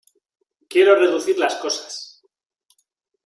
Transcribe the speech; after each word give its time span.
Quiero 0.67 0.95
reducir 0.95 1.37
las 1.37 1.53
cosas". 1.57 2.23